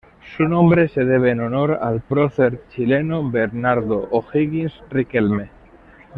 Su 0.35 0.45
nombre 0.47 0.87
se 0.89 1.05
debe 1.05 1.29
en 1.29 1.41
honor 1.41 1.77
al 1.79 2.01
prócer 2.01 2.63
chileno 2.69 3.29
Bernardo 3.29 4.09
O'Higgins 4.09 4.73
Riquelme. 4.89 5.51